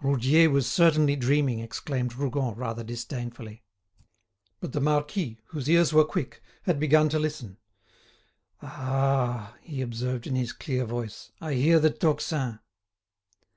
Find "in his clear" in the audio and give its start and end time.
10.28-10.84